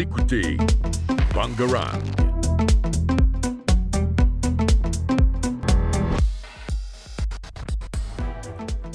[0.00, 0.56] Écoutez
[1.34, 2.00] Bangarang.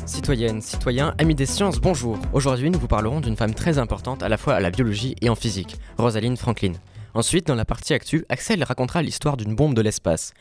[0.07, 2.17] Citoyennes, citoyens, amis des sciences, bonjour.
[2.33, 5.29] Aujourd'hui, nous vous parlerons d'une femme très importante à la fois à la biologie et
[5.29, 6.73] en physique, Rosaline Franklin.
[7.13, 10.33] Ensuite, dans la partie actu, Axel racontera l'histoire d'une bombe de l'espace.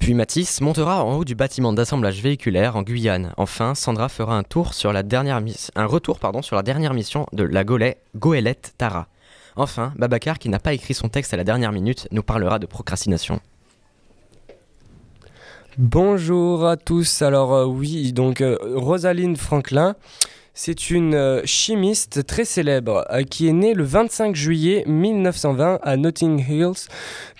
[0.00, 3.34] Puis Mathis montera en haut du bâtiment d'assemblage véhiculaire en Guyane.
[3.36, 5.40] Enfin, Sandra fera un, tour sur la dernière
[5.76, 9.06] un retour pardon, sur la dernière mission de la goélette Tara.
[9.56, 12.66] Enfin, Babacar, qui n'a pas écrit son texte à la dernière minute, nous parlera de
[12.66, 13.40] procrastination.
[15.78, 17.20] Bonjour à tous.
[17.20, 19.94] Alors euh, oui, donc euh, Rosaline Franklin,
[20.54, 26.42] c'est une euh, chimiste très célèbre qui est née le 25 juillet 1920 à Notting
[26.48, 26.88] Hills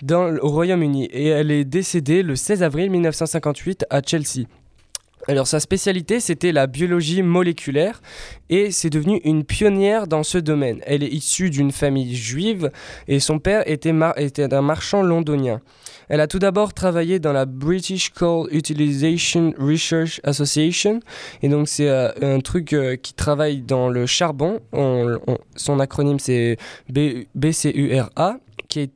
[0.03, 4.45] dans, au Royaume-Uni et elle est décédée le 16 avril 1958 à Chelsea.
[5.29, 8.01] Alors sa spécialité c'était la biologie moléculaire
[8.49, 10.79] et c'est devenu une pionnière dans ce domaine.
[10.85, 12.71] Elle est issue d'une famille juive
[13.09, 15.59] et son père était, un marchand londonien.
[16.07, 21.01] Elle a tout d'abord travaillé dans la British Coal Utilisation Research Association
[21.41, 24.61] et donc c'est euh, un truc euh, qui travaille dans le charbon.
[25.57, 28.39] son acronyme c'est BCURA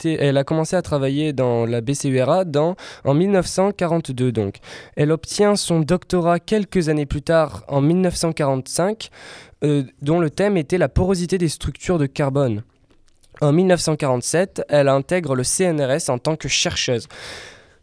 [0.05, 4.57] elle a commencé à travailler dans la BCURA dans, en 1942 donc.
[4.95, 9.09] Elle obtient son doctorat quelques années plus tard en 1945
[9.63, 12.63] euh, dont le thème était la porosité des structures de carbone.
[13.41, 17.07] En 1947, elle intègre le CNRS en tant que chercheuse.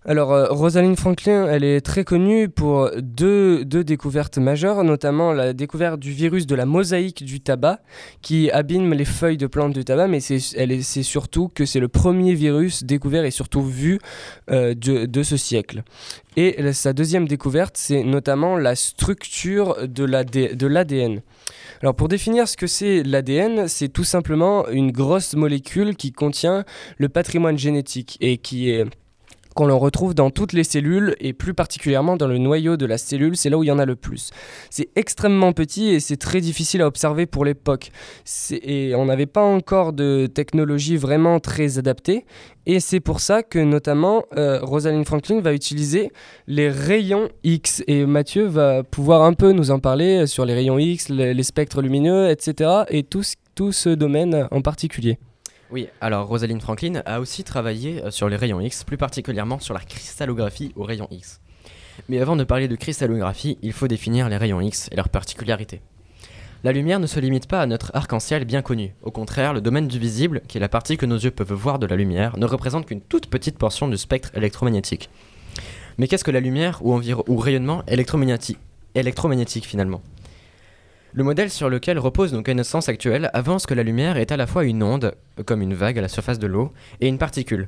[0.08, 6.00] Alors, euh, Rosalind Franklin, elle est très connue pour deux, découvertes majeures, notamment la découverte
[6.00, 7.80] du virus de la mosaïque du tabac,
[8.22, 12.32] qui abîme les feuilles de plantes du tabac, mais c'est surtout que c'est le premier
[12.32, 13.98] virus découvert et surtout vu
[14.50, 15.82] euh, de, ce siècle.
[16.38, 21.20] Et sa deuxième découverte, c'est notamment la structure de l'ADN.
[21.82, 26.64] Alors pour définir ce que c'est l'ADN, c'est tout simplement une grosse molécule qui contient
[26.96, 28.86] le patrimoine génétique et qui est
[29.58, 32.96] qu'on le retrouve dans toutes les cellules et plus particulièrement dans le noyau de la
[32.96, 34.30] cellule, c'est là où il y en a le plus.
[34.70, 37.90] C'est extrêmement petit et c'est très difficile à observer pour l'époque.
[38.52, 42.24] Et on n'avait pas encore de technologie vraiment très adaptée
[42.66, 46.12] et c'est pour ça que notamment euh, Rosalind Franklin va utiliser
[46.46, 50.78] les rayons X et Mathieu va pouvoir un peu nous en parler sur les rayons
[50.78, 52.82] X, les, spectres lumineux, etc.
[52.90, 55.18] et tout ce domaine en particulier.
[55.70, 59.74] Oui, alors Rosalind Franklin a aussi travaillé euh, sur les rayons X, plus particulièrement sur
[59.74, 61.40] la cristallographie aux rayons X.
[62.08, 65.82] Mais avant de parler de cristallographie, il faut définir les rayons X et leurs particularités.
[66.64, 68.94] La lumière ne se limite pas à notre arc-en-ciel bien connu.
[69.02, 71.78] Au contraire, le domaine du visible, qui est la partie que nos yeux peuvent voir
[71.78, 75.10] de la lumière, ne représente qu'une toute petite portion du spectre électromagnétique.
[75.98, 76.98] Mais qu'est-ce que la lumière ou,
[77.28, 80.00] ou rayonnement électromagnétique finalement?
[81.18, 84.46] Le modèle sur lequel reposent nos connaissances actuelles avance que la lumière est à la
[84.46, 87.66] fois une onde, comme une vague à la surface de l'eau, et une particule.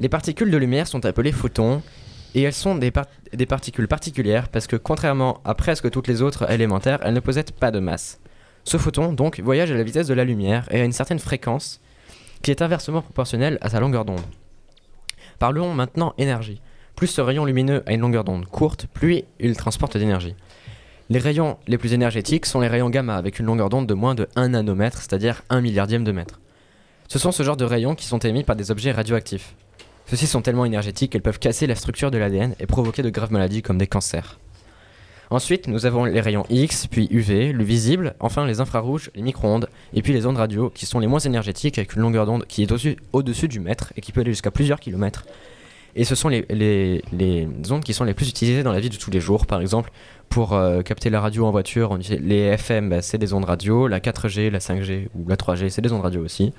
[0.00, 1.82] Les particules de lumière sont appelées photons,
[2.34, 2.90] et elles sont des,
[3.34, 7.52] des, particules particulières parce que contrairement à presque toutes les autres élémentaires, elles ne possèdent
[7.52, 8.20] pas de masse.
[8.64, 11.82] Ce photon, donc, voyage à la vitesse de la lumière et à une certaine fréquence
[12.40, 14.24] qui est inversement proportionnelle à sa longueur d'onde.
[15.38, 16.62] Parlons maintenant énergie.
[16.96, 20.34] Plus ce rayon lumineux a une longueur d'onde courte, plus il transporte d'énergie.
[21.10, 24.14] Les rayons les plus énergétiques sont les rayons gamma avec une longueur d'onde de moins
[24.14, 26.38] de 1 nanomètre, c'est-à-dire 1 milliardième de mètre.
[27.08, 29.54] Ce sont ce genre de rayons qui sont émis par des objets radioactifs.
[30.04, 33.32] Ceux-ci sont tellement énergétiques qu'elles peuvent casser la structure de l'ADN et provoquer de graves
[33.32, 34.38] maladies comme des cancers.
[35.30, 39.70] Ensuite, nous avons les rayons X, puis UV, le visible, enfin les infrarouges, les micro-ondes,
[39.94, 42.62] et puis les ondes radio, qui sont les moins énergétiques avec une longueur d'onde qui
[42.62, 42.72] est
[43.14, 45.24] au-dessus du mètre et qui peut aller jusqu'à plusieurs kilomètres.
[45.96, 47.02] Et ce sont les,
[47.70, 49.46] ondes qui sont les plus utilisées dans la vie de tous les jours.
[49.46, 49.90] Par exemple,
[50.28, 54.00] pour euh, capter la radio en voiture, les FM, bah, c'est des ondes radio, la
[54.00, 56.52] 4G, la 5G ou la 3G, c'est des ondes radio aussi.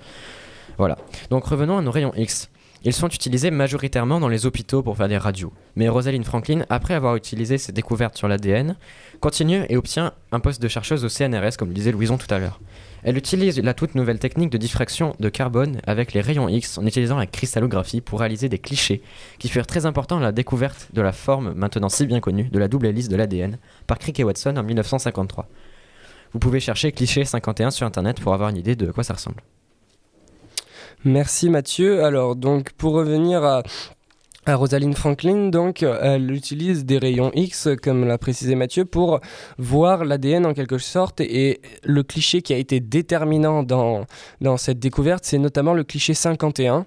[0.78, 0.98] Voilà.
[1.30, 2.50] Donc revenons à nos rayons X.
[2.86, 5.52] Ils sont utilisés majoritairement dans les hôpitaux pour faire des radios.
[5.76, 8.78] Mais Rosalind Franklin, après avoir utilisé ses découvertes sur l'ADN,
[9.20, 12.40] continue et obtient un poste de chercheuse au CNRS, comme le disait Louison tout à
[12.40, 12.62] l'heure.
[13.04, 16.86] Elle utilise la toute nouvelle technique de diffraction de carbone avec les rayons X en
[16.86, 19.02] utilisant la cristallographie pour réaliser des clichés
[19.38, 22.60] qui furent très importants à la découverte de la forme maintenant si bien connue de
[22.60, 23.58] la double hélice de l'ADN
[23.88, 25.48] par Crick et Watson en 1953.
[26.34, 29.42] Vous pouvez chercher cliché 51 sur internet pour avoir une idée de quoi ça ressemble.
[31.06, 32.04] Merci Mathieu.
[32.04, 33.64] Alors donc pour revenir à
[34.56, 39.20] Rosalind Franklin, donc, elle utilise des rayons X, comme l'a précisé Mathieu, pour
[39.58, 41.22] voir l'ADN en quelque sorte.
[41.22, 44.06] Et le cliché qui a été déterminant dans,
[44.42, 46.86] dans cette découverte, c'est notamment le cliché 51.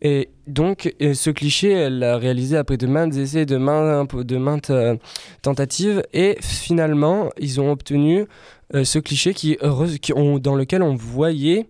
[0.00, 4.96] Et donc, ce cliché, elle l'a réalisé après de maintes essais, de maintes, euh,
[5.42, 6.02] tentatives.
[6.12, 8.26] Et finalement, ils ont obtenu
[8.74, 11.68] euh, ce cliché qui dans lequel on voyait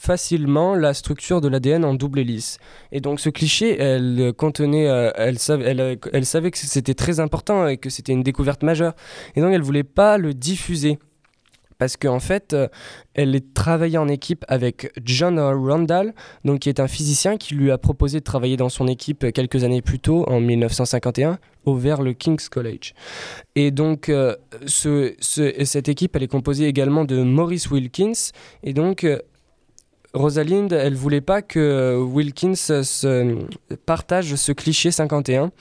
[0.00, 2.58] facilement la structure de l'ADN en double hélice.
[2.90, 7.76] Et donc ce cliché, elle contenait, euh, elle, elle savait que c'était très important et
[7.76, 8.94] que c'était une découverte majeure.
[9.36, 10.98] Et donc elle voulait pas le diffuser
[11.78, 12.68] parce qu'en en fait, euh,
[13.14, 16.14] elle travaillait en équipe avec John Randall,
[16.44, 19.64] donc qui est un physicien qui lui a proposé de travailler dans son équipe quelques
[19.64, 22.92] années plus tôt, en 1951, au vers le King's College.
[23.54, 24.36] Et donc, euh,
[24.66, 28.32] ce, cette équipe, elle est composée également de Maurice Wilkins,
[28.62, 29.06] et donc
[30.12, 33.46] Rosalind, elle voulait pas que Wilkins se
[33.86, 35.52] partage ce cliché 51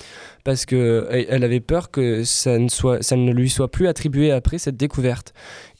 [0.44, 4.32] parce que elle avait peur que ça ne, soit, ça ne lui soit plus attribué
[4.32, 5.34] après cette découverte.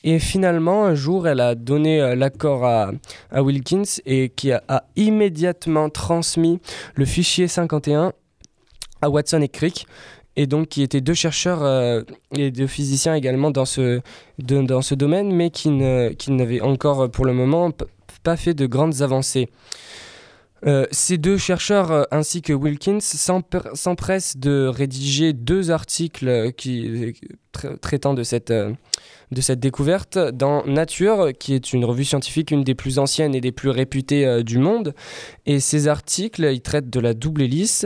[0.04, 2.92] Et finalement, un jour, elle a donné euh, l'accord à,
[3.32, 6.60] à, Wilkins et qui a, immédiatement transmis
[6.96, 8.14] le fichier 51
[9.02, 9.88] à Watson et Crick
[10.36, 12.04] et donc qui étaient deux chercheurs euh,
[12.38, 14.00] et deux physiciens également dans ce,
[14.38, 17.72] dans ce domaine, mais qui, ne, qui n'avaient encore pour le moment
[18.24, 19.50] pas fait de grandes avancées.
[20.66, 26.52] Euh, ces deux chercheurs euh, ainsi que Wilkins s'empressent de rédiger deux articles
[27.82, 28.74] traitant de cette, euh,
[29.32, 33.42] de cette découverte dans Nature, qui est une revue scientifique, une des plus anciennes et
[33.42, 34.94] des plus réputées du monde.
[35.46, 37.86] Et ces articles, ils traitent de la double hélice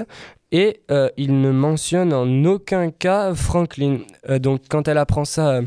[0.51, 0.81] et
[1.17, 3.99] ils ne mentionnent en aucun cas Franklin.
[4.39, 5.61] donc quand elle apprend ça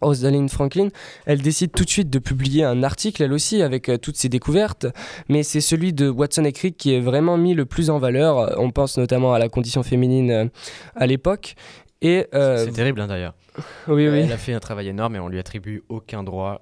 [0.00, 0.88] Rosalind Franklin,
[1.24, 4.28] elle décide tout de suite de publier un article, elle aussi, avec euh, toutes ses
[4.28, 4.86] découvertes,
[5.28, 8.58] mais c'est celui de Watson et Crick qui est vraiment mis le plus en valeur.
[8.58, 10.46] On pense notamment à la condition féminine euh,
[10.94, 11.54] à l'époque.
[12.02, 13.34] Et c'est terrible hein, d'ailleurs.
[13.88, 14.18] oui, oui.
[14.18, 16.60] Elle a fait un travail énorme et on lui attribue aucun droit.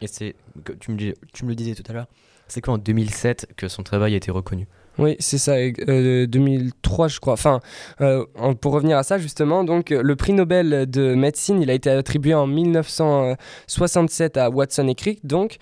[0.00, 0.36] Et c'est,
[0.78, 2.06] tu me, tu me le disais tout à l'heure,
[2.46, 4.66] c'est quoi en 2007 que son travail a été reconnu?
[4.98, 7.32] Oui, c'est ça, 2003 euh, je crois.
[7.32, 7.60] Enfin,
[8.00, 8.24] euh,
[8.60, 12.34] pour revenir à ça justement, donc le prix Nobel de médecine, il a été attribué
[12.34, 15.58] en 1967 à Watson et Crick, donc,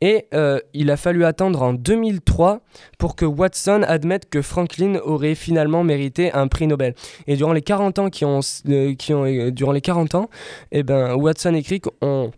[0.00, 2.60] et euh, il a fallu attendre en 2003
[2.98, 6.94] pour que Watson admette que Franklin aurait finalement mérité un prix Nobel.
[7.26, 10.30] Et durant les 40 ans qui ont durant les 40 ans,
[10.72, 12.30] eh ben Watson et Crick ont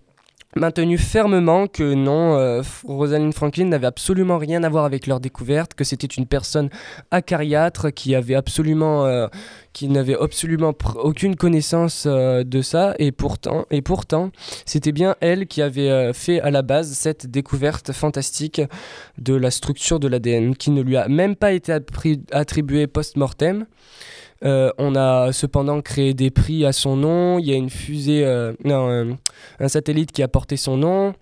[0.57, 5.75] maintenu fermement que non, euh, Rosalind Franklin n'avait absolument rien à voir avec leur découverte,
[5.75, 6.69] que c'était une personne
[7.11, 9.29] acariâtre qui avait absolument, euh,
[9.73, 14.31] qui n'avait absolument aucune connaissance euh, de ça, et pourtant, et pourtant,
[14.67, 18.61] c'était bien elle qui avait fait à la base cette découverte fantastique
[19.19, 21.79] de la structure de l'ADN, qui ne lui a même pas été
[22.33, 23.67] attribuée post-mortem.
[24.45, 27.39] Euh, on a cependant créé des prix à son nom.
[27.39, 29.17] Il y a une fusée, euh, non,
[29.61, 31.15] un, satellite qui a porté son nom.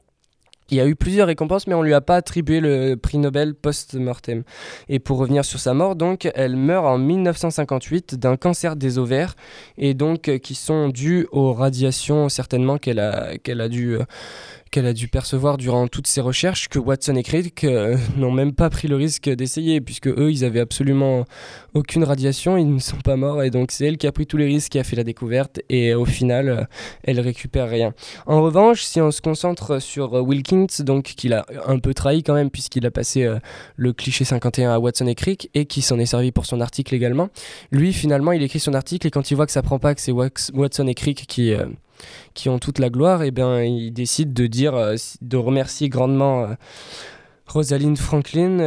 [0.70, 3.55] Il y a eu plusieurs récompenses, mais on lui a pas attribué le prix Nobel
[3.55, 4.44] post-mortem.
[4.88, 9.34] Et pour revenir sur sa mort, donc, elle meurt en 1958 d'un cancer des ovaires,
[9.78, 13.99] et donc euh, qui sont dus aux radiations certainement qu'elle a, qu'elle a dû
[14.70, 18.52] qu'elle a dû percevoir durant toutes ses recherches que Watson et Crick euh, n'ont même
[18.52, 21.25] pas pris le risque d'essayer puisque eux ils avaient absolument
[21.75, 24.37] aucune radiation, ils ne sont pas morts et donc c'est elle qui a pris tous
[24.37, 26.64] les risques, qui a fait la découverte et au final euh,
[27.02, 27.93] elle récupère rien.
[28.26, 32.23] En revanche, si on se concentre sur euh, Wilkins, donc qu'il a un peu trahi
[32.23, 33.28] quand même puisqu'il a passé
[33.76, 36.94] le cliché 51 à Watson et Crick et qui s'en est servi pour son article
[36.94, 37.28] également,
[37.73, 40.00] lui finalement il écrit son article et quand il voit que ça prend pas, que
[40.00, 41.55] c'est Watson et Crick qui
[42.35, 45.88] qui ont toute la gloire, et eh bien il décide de dire, euh, de remercier
[45.88, 46.54] grandement euh,
[47.47, 48.59] Rosalind Franklin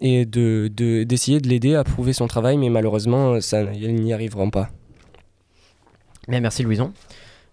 [0.00, 0.68] et, de,
[1.04, 4.68] d'essayer de, l'aider à prouver son travail, mais malheureusement, ça, ils n'y arriveront pas.
[6.28, 6.92] Bien, merci Louison.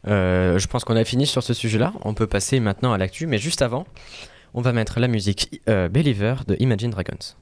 [0.08, 1.94] Euh, je pense qu'on a fini sur ce sujet-là.
[2.04, 3.86] On peut passer maintenant à l'actu, mais juste avant,
[4.54, 7.36] on va mettre la musique Believer de Imagine Dragons.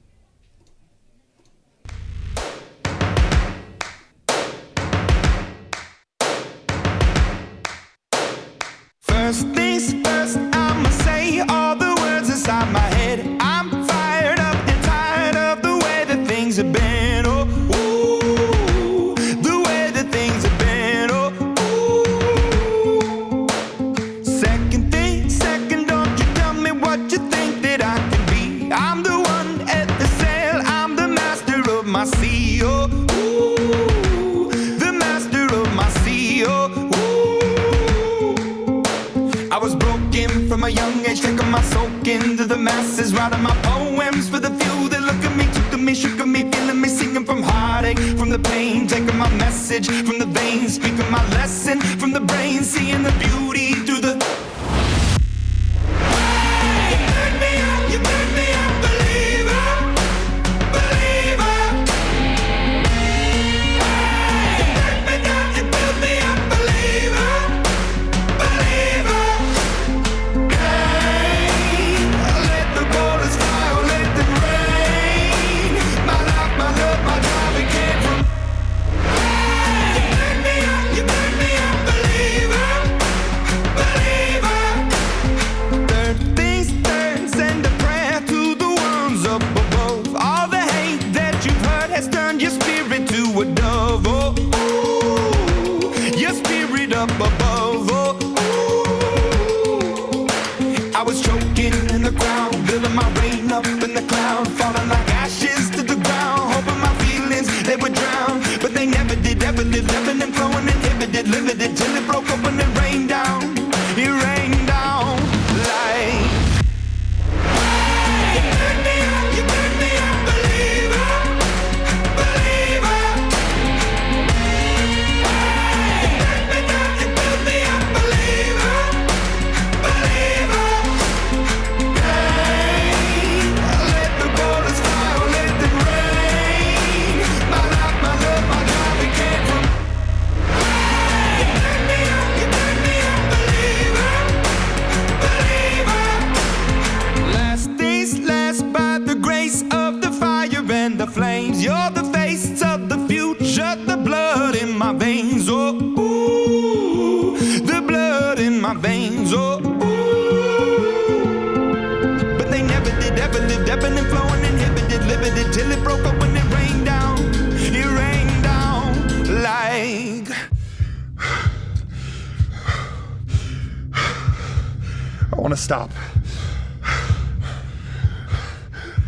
[43.23, 46.19] out of my poems for the few that look at me, took at me, shook
[46.19, 49.87] at me, feeling me, singing from heartache, from the pain, taking my message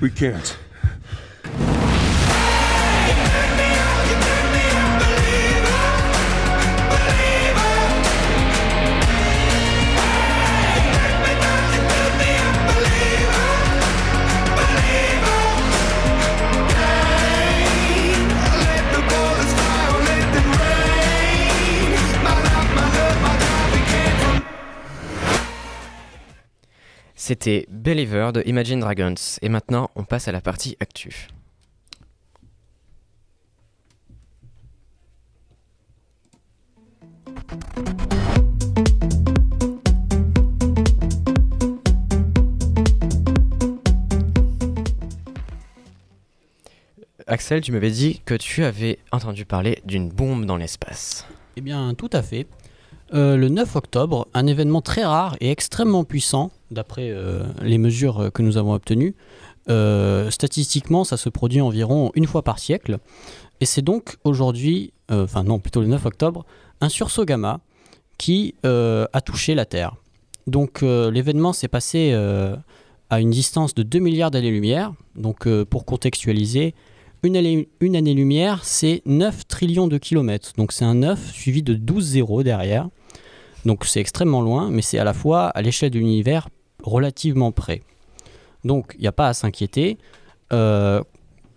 [0.01, 0.57] We can't.
[27.27, 29.15] C'était Believer de Imagine Dragons.
[29.41, 31.27] Et maintenant, on passe à la partie actu.
[47.25, 51.25] Axel, tu m'avais dit que tu avais entendu parler d'une bombe dans l'espace.
[51.55, 52.45] Eh bien, tout à fait.
[53.15, 58.19] Euh, le 9 octobre, un événement très rare et extrêmement puissant, d'après euh, les mesures
[58.19, 59.15] euh, que nous avons obtenues.
[59.69, 62.99] Euh, statistiquement, ça se produit environ une fois par siècle.
[63.61, 66.45] Et c'est donc aujourd'hui, enfin non, plutôt le 9 octobre,
[66.81, 67.61] un sursaut gamma
[68.17, 69.95] qui a touché la Terre.
[70.45, 72.13] Donc l'événement s'est passé
[73.09, 74.91] à une distance de 2 milliards d'années-lumière.
[75.15, 76.75] Donc pour contextualiser,
[77.23, 80.51] une année-lumière, c'est 9 trillions de kilomètres.
[80.57, 82.89] Donc c'est un 9 suivi de 12 zéros derrière.
[83.65, 86.49] Donc c'est extrêmement loin, mais c'est à la fois à l'échelle de l'univers
[86.83, 87.81] relativement près.
[88.63, 89.97] Donc il n'y a pas à s'inquiéter.
[90.53, 91.01] Euh,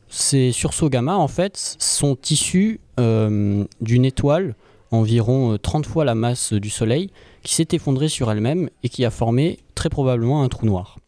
[0.09, 4.55] ces sursauts gamma, en fait, sont issus euh, d'une étoile
[4.91, 7.11] environ euh, 30 fois la masse du Soleil
[7.43, 10.99] qui s'est effondrée sur elle-même et qui a formé très probablement un trou noir.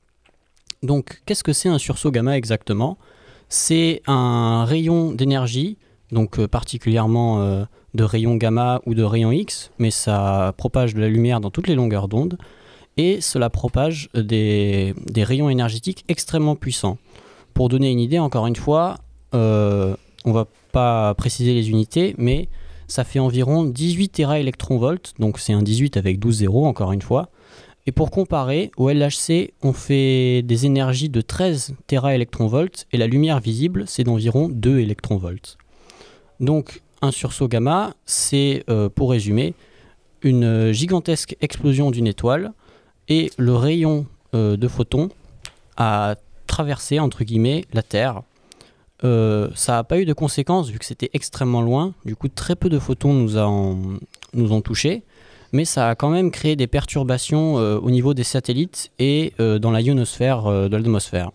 [0.83, 2.99] Donc qu'est-ce que c'est un sursaut gamma exactement?
[3.49, 5.77] C'est un rayon d'énergie,
[6.13, 7.65] donc euh, particulièrement euh,
[7.95, 11.67] de rayons gamma ou de rayons X, mais ça propage de la lumière dans toutes
[11.67, 12.39] les longueurs d'onde,
[13.01, 16.99] et cela propage des, rayons énergétiques extrêmement puissants.
[17.55, 18.99] Pour donner une idée, encore une fois,
[19.35, 22.49] euh, on va pas préciser les unités, mais
[22.89, 27.31] ça fait environ 18 téraélectronvolts, donc c'est un 18 avec 12 zéros, encore une fois.
[27.87, 33.41] Et pour comparer, au LHC, on fait des énergies de 13 téraélectronvolts et la lumière
[33.41, 35.57] visible, c'est d'environ 2 électronvolts.
[36.39, 39.55] Donc, un sursaut gamma, c'est, euh, pour résumer,
[40.21, 42.53] une gigantesque explosion d'une étoile
[43.11, 45.11] et le rayon euh, de photons
[45.77, 46.15] a
[46.47, 48.23] traversé, entre guillemets, la Terre.
[49.05, 51.93] Euh, ça n'a pas eu de conséquences vu que c'était extrêmement loin.
[52.05, 55.03] Du coup, très peu de photons nous, ont touchés
[55.53, 59.73] mais ça a quand même créé des perturbations euh, au niveau des satellites et dans
[59.73, 61.33] la ionosphère de l'atmosphère.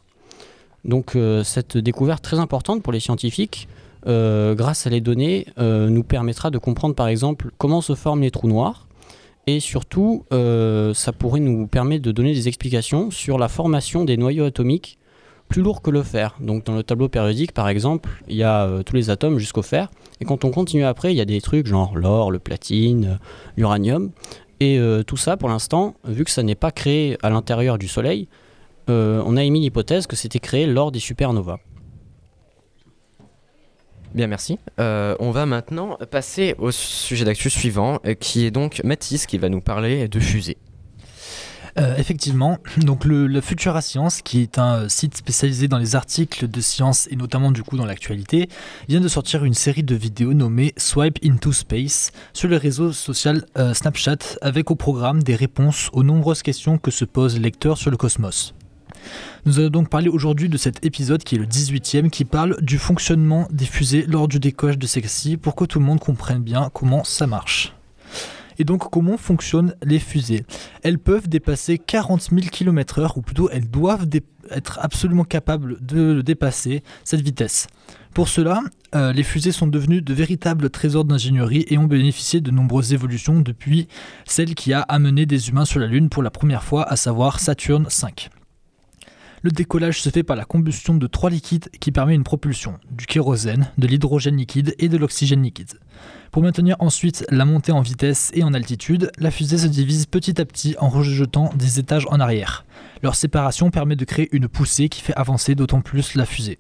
[0.86, 3.67] Donc cette découverte très importante pour les scientifiques,
[4.05, 8.48] grâce à les données, nous permettra de comprendre par exemple comment se forment les trous
[8.48, 8.86] noirs
[9.48, 14.18] et surtout euh, ça pourrait nous permettre de donner des explications sur la formation des
[14.18, 14.98] noyaux atomiques
[15.48, 16.36] plus lourds que le fer.
[16.40, 19.62] Donc dans le tableau périodique par exemple, il y a euh, tous les atomes jusqu'au
[19.62, 23.20] fer et quand on continue après, il y a des trucs genre l'or, le platine,
[23.58, 24.12] l'uranium.
[24.60, 27.88] Et euh, tout ça, pour l'instant, vu que ça n'est pas créé à l'intérieur du
[27.88, 28.28] Soleil,
[28.90, 31.60] euh, on a émis l'hypothèse que c'était créé lors des supernovas.
[34.15, 34.57] Bien, merci.
[34.79, 39.38] Euh, on va maintenant passer au sujet d'actu suivant, euh, qui est donc Mathis qui
[39.38, 40.55] va nous parler de fusées.
[41.77, 46.48] Euh, effectivement, donc le, Futura Science, qui est un euh, site spécialisé dans les articles
[46.48, 48.48] de science et notamment du coup dans l'actualité,
[48.88, 53.45] vient de sortir une série de vidéos nommée Swipe into Space sur le réseau social
[53.74, 57.91] Snapchat avec au programme des réponses aux nombreuses questions que se posent les lecteurs sur
[57.91, 58.53] le cosmos.
[59.45, 62.77] Nous allons donc parler aujourd'hui de cet épisode qui est le 18e qui parle du
[62.77, 66.69] fonctionnement des fusées lors du décollage de celle-ci pour que tout le monde comprenne bien
[66.74, 67.74] comment ça marche.
[68.57, 70.45] Et donc comment fonctionnent les fusées?
[70.83, 74.07] Elles peuvent dépasser 40 000 km/h, ou plutôt elles doivent
[74.51, 77.67] être absolument capables de dépasser cette vitesse.
[78.13, 78.62] Pour cela,
[78.95, 83.41] euh, les fusées sont devenues de véritables trésors d'ingénierie et ont bénéficié de nombreuses évolutions
[83.41, 83.89] depuis
[84.25, 87.39] celle qui a amené des humains sur la Lune pour la première fois, à savoir
[87.39, 88.29] Saturne V.
[89.46, 93.06] Le décollage se fait par la combustion de trois liquides qui permet une propulsion, du
[93.06, 95.80] kérosène, de l'hydrogène liquide et de l'oxygène liquide.
[96.32, 100.42] Pour maintenir ensuite la montée en vitesse et en altitude, la fusée se divise petit
[100.42, 102.66] à petit en rejetant des étages en arrière.
[103.04, 106.58] Leur séparation permet de créer une poussée qui fait avancer d'autant plus la fusée.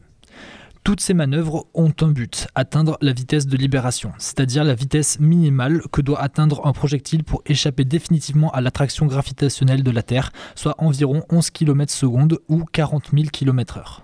[0.85, 5.81] Toutes ces manœuvres ont un but, atteindre la vitesse de libération, c'est-à-dire la vitesse minimale
[5.91, 10.75] que doit atteindre un projectile pour échapper définitivement à l'attraction gravitationnelle de la Terre, soit
[10.77, 14.01] environ 11 km s ou 40 000 km/h.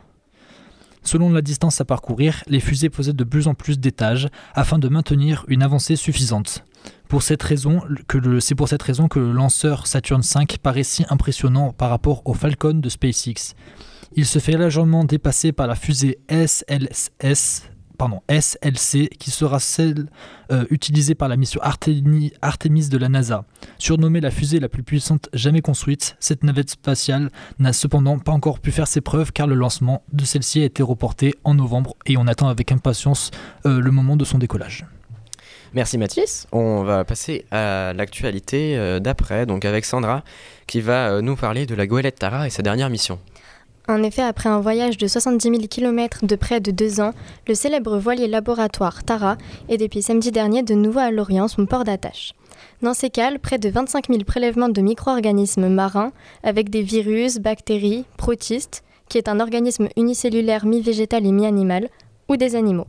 [1.04, 4.90] Selon la distance à parcourir, les fusées possèdent de plus en plus d'étages afin de
[4.90, 6.66] maintenir une avancée suffisante.
[6.84, 7.82] C'est pour cette raison
[9.08, 13.54] que le lanceur Saturn V paraît si impressionnant par rapport au Falcon de SpaceX.
[14.14, 17.12] Il se fait légèrement dépasser par la fusée SLS,
[18.30, 20.08] SLC, qui sera celle
[20.52, 23.46] euh, utilisée par la mission Artemi- Artemis de la NASA.
[23.78, 28.60] Surnommée la fusée la plus puissante jamais construite, cette navette spatiale n'a cependant pas encore
[28.60, 32.18] pu faire ses preuves car le lancement de celle-ci a été reporté en novembre et
[32.18, 33.32] on attend avec impatience
[33.66, 34.86] euh, le moment de son décollage.
[35.74, 36.48] Merci Mathis.
[36.52, 40.24] On va passer à l'actualité euh, d'après, donc avec Sandra,
[40.68, 43.20] qui va nous parler de la goélette Tara et sa dernière mission.
[43.88, 47.14] En effet, après un voyage de 70 000 km de près de deux ans,
[47.48, 49.38] le célèbre voilier laboratoire Tara
[49.70, 52.34] est depuis samedi dernier de nouveau à Lorient, son port d'attache.
[52.82, 56.12] Dans ces cales, près de 25 000 prélèvements de micro-organismes marins
[56.44, 61.90] avec des virus, bactéries, protistes, qui est un organisme unicellulaire mi-végétal et mi-animal,
[62.30, 62.88] ou des animaux.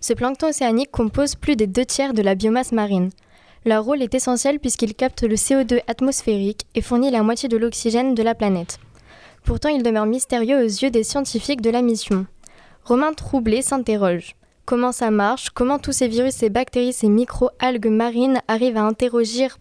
[0.00, 3.10] Ce plancton océanique compose plus des deux tiers de la biomasse marine.
[3.64, 8.14] Leur rôle est essentiel puisqu'il capte le CO2 atmosphérique et fournit la moitié de l'oxygène
[8.14, 8.78] de la planète.
[9.44, 12.26] Pourtant, il demeure mystérieux aux yeux des scientifiques de la mission.
[12.84, 14.34] Romain Troublé s'interroge.
[14.64, 15.48] Comment ça marche?
[15.48, 19.56] Comment tous ces virus, ces bactéries, ces micro-algues marines arrivent à interagir,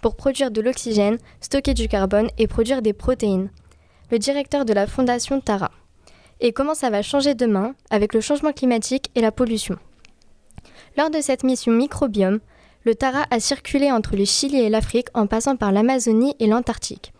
[0.00, 3.50] pour, produire de l'oxygène, stocker du carbone et produire des protéines?
[4.10, 5.70] Le directeur de la fondation Tara.
[6.40, 9.76] Et comment ça va changer demain avec le changement climatique et la pollution?
[10.98, 12.40] Lors de cette mission microbiome,
[12.84, 17.13] le Tara a circulé entre le Chili et l'Afrique en passant par l'Amazonie et l'Antarctique.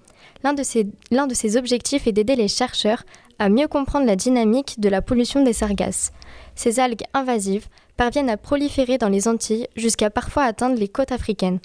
[0.44, 3.04] L'un de, ses, objectifs est d'aider les chercheurs
[3.38, 6.12] à mieux comprendre la dynamique de la pollution des sargasses.
[6.54, 11.60] Ces algues invasives parviennent à proliférer dans les Antilles jusqu'à parfois atteindre les côtes africaines.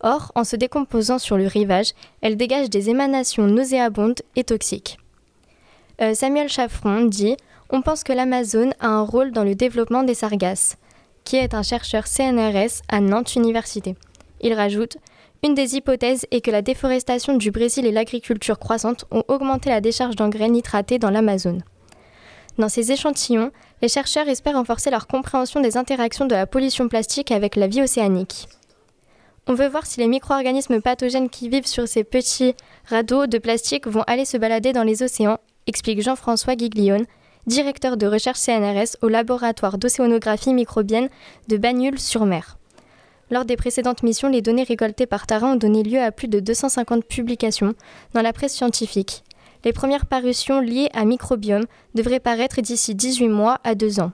[0.00, 1.92] Or, en se décomposant sur le rivage,
[2.22, 4.98] elles dégagent des émanations nauséabondes et toxiques.
[6.00, 7.36] Euh, Samuel Chaffron dit
[7.70, 10.76] On pense que l'Amazone a un rôle dans le développement des sargasses,
[11.22, 13.94] qui est un chercheur CNRS à Nantes Université.
[14.40, 14.98] Il rajoute
[15.44, 19.82] une des hypothèses est que la déforestation du Brésil et l'agriculture croissante ont augmenté la
[19.82, 21.62] décharge d'engrais nitratés dans l'Amazone.
[22.56, 23.50] Dans ces échantillons,
[23.82, 27.82] les chercheurs espèrent renforcer leur compréhension des interactions de la pollution plastique avec la vie
[27.82, 28.48] océanique.
[29.46, 32.54] On veut voir si les micro-organismes pathogènes qui vivent sur ces petits
[32.88, 37.04] radeaux de plastique vont aller se balader dans les océans, explique Jean-François Giglione,
[37.46, 41.10] directeur de recherche CNRS au laboratoire d'océanographie microbienne
[41.48, 42.56] de Bagnoul-sur-Mer.
[43.30, 46.40] Lors des précédentes missions, les données récoltées par Tara ont donné lieu à plus de
[46.40, 47.74] 250 publications
[48.12, 49.24] dans la presse scientifique.
[49.64, 54.12] Les premières parutions liées à microbiome devraient paraître d'ici 18 mois à 2 ans.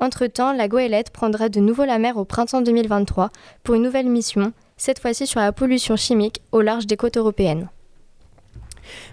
[0.00, 3.30] Entre-temps, la goélette prendra de nouveau la mer au printemps 2023
[3.62, 7.68] pour une nouvelle mission, cette fois-ci sur la pollution chimique au large des côtes européennes.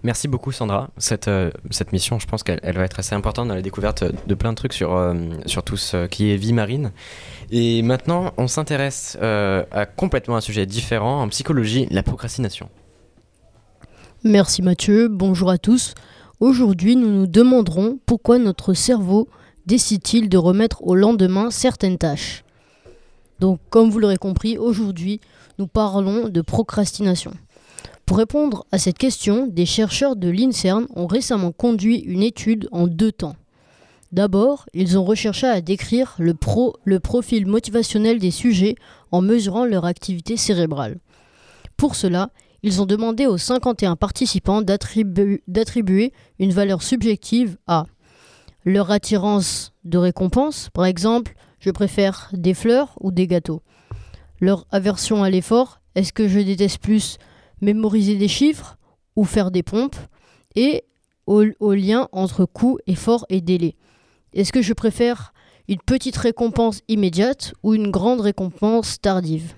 [0.03, 0.89] Merci beaucoup Sandra.
[0.97, 1.51] Cette, euh,
[1.91, 4.57] mission, je pense qu'elle elle va être assez importante dans la découverte de plein de
[4.57, 5.13] trucs sur, euh,
[5.45, 6.91] sur tout ce qui est vie marine.
[7.51, 12.69] Et maintenant, on s'intéresse euh, à complètement un sujet différent, en psychologie, la procrastination.
[14.23, 15.93] Merci Mathieu, bonjour à tous.
[16.39, 19.29] Aujourd'hui, nous nous demanderons pourquoi notre cerveau
[19.65, 22.43] décide-t-il de remettre au lendemain certaines tâches.
[23.39, 25.19] Donc, comme vous l'aurez compris, aujourd'hui,
[25.59, 27.33] nous parlons de procrastination.
[28.05, 32.87] Pour répondre à cette question, des chercheurs de l'INSERM ont récemment conduit une étude en
[32.87, 33.35] deux temps.
[34.15, 38.75] D'abord, ils ont recherché à décrire le, pro- le profil motivationnel des sujets
[39.11, 40.99] en mesurant leur activité cérébrale.
[41.75, 42.29] Pour cela,
[42.63, 47.87] ils ont demandé aux 51 participants d'attribu- d'attribuer une valeur subjective à
[48.63, 53.63] leur attirance de récompense, par exemple, je préfère des fleurs ou des gâteaux.
[54.39, 57.17] Leur aversion à l'effort, est-ce que je déteste plus
[57.59, 58.77] mémoriser des chiffres
[59.17, 59.97] ou faire des pompes?
[60.55, 60.85] Et
[61.27, 63.75] au lien entre coût, effort et délai.
[64.35, 65.33] Est-ce que je préfère
[65.69, 69.53] une petite récompense immédiate ou une grande récompense tardive?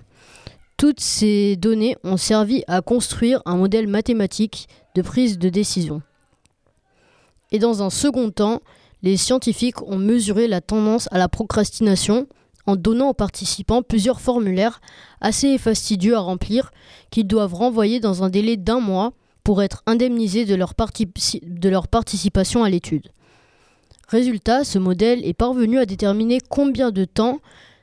[0.78, 6.04] Toutes ces données ont servi à construire un modèle mathématique de prise de décision.
[7.52, 8.62] Et dans un second temps,
[9.02, 12.28] les scientifiques ont mesuré la tendance à la procrastination
[12.68, 14.80] en donnant aux participants plusieurs formulaires
[15.22, 16.72] assez fastidieux à remplir
[17.10, 19.14] qu'ils doivent renvoyer dans un délai d'un mois
[19.44, 23.08] pour être indemnisés de leur, participation à l'étude.
[24.08, 27.40] Résultat, ce modèle est parvenu à déterminer combien de temps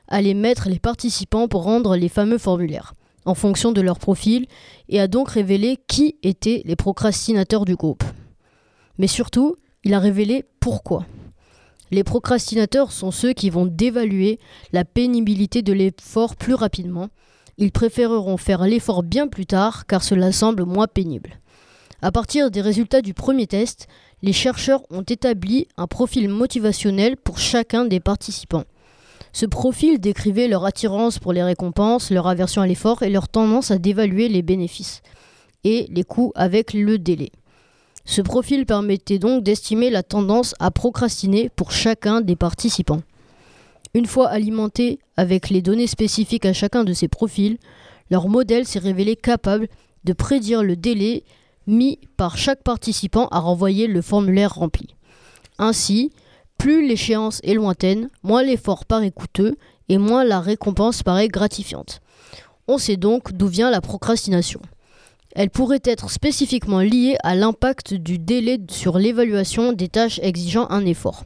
[0.07, 4.47] allaient mettre les participants pour rendre les fameux formulaires, en fonction de leur profil,
[4.89, 8.03] et a donc révélé qui étaient les procrastinateurs du groupe.
[8.97, 11.05] Mais surtout, il a révélé pourquoi.
[11.91, 14.39] Les procrastinateurs sont ceux qui vont dévaluer
[14.73, 17.09] la pénibilité de l'effort plus rapidement.
[17.59, 21.39] Ils préféreront faire l'effort bien plus tard car cela semble moins pénible.
[22.01, 23.87] À partir des résultats du premier test,
[24.25, 28.63] les chercheurs ont établi un profil motivationnel pour chacun des participants.
[29.33, 33.69] Ce profil décrivait leur attirance pour les récompenses, leur aversion à l'effort et leur tendance
[33.69, 35.03] à dévaluer les bénéfices
[35.63, 37.31] et les coûts avec le délai.
[38.03, 43.03] Ce profil permettait donc d'estimer la tendance à procrastiner pour chacun des participants.
[43.93, 47.59] Une fois alimenté avec les données spécifiques à chacun de ces profils,
[48.09, 49.67] leur modèle s'est révélé capable
[50.03, 51.23] de prédire le délai
[51.67, 54.95] mis par chaque participant à renvoyer le formulaire rempli.
[55.57, 56.11] Ainsi,
[56.57, 59.57] plus l'échéance est lointaine, moins l'effort paraît coûteux
[59.89, 62.01] et moins la récompense paraît gratifiante.
[62.67, 64.61] On sait donc d'où vient la procrastination.
[65.35, 70.85] Elle pourrait être spécifiquement liée à l'impact du délai sur l'évaluation des tâches exigeant un
[70.85, 71.25] effort.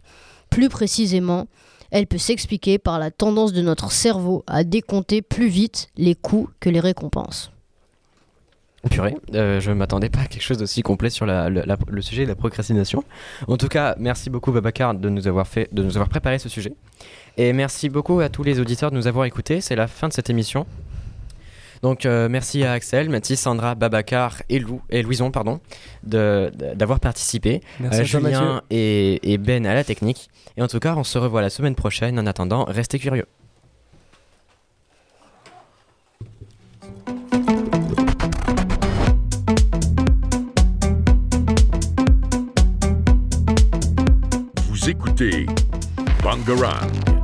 [0.50, 1.46] Plus précisément,
[1.92, 6.50] elle peut s'expliquer par la tendance de notre cerveau à décompter plus vite les coûts
[6.60, 7.52] que les récompenses.
[8.90, 12.02] Purée, euh, je m'attendais pas à quelque chose d'aussi complet sur la- le- la- le
[12.02, 13.04] sujet de la procrastination.
[13.48, 16.48] En tout cas, merci beaucoup Babacar de nous avoir fait, de nous avoir préparé ce
[16.48, 16.72] sujet.
[17.38, 19.60] Et merci beaucoup à tous les auditeurs de nous avoir écoutés.
[19.60, 20.66] C'est la fin de cette émission.
[21.82, 25.60] Donc euh, merci à Axel, Mathis, Sandra, Babacar et, Lou, et Louison pardon,
[26.04, 27.62] d'avoir participé.
[27.80, 28.38] Merci Euh, à toi, Mathieu.
[28.38, 30.30] Julien et, et Ben à la technique.
[30.58, 32.20] Et en tout cas, on se revoit la semaine prochaine.
[32.20, 33.26] En attendant, restez curieux.
[45.20, 45.46] Vous écoutez
[46.24, 47.19] Bangarang.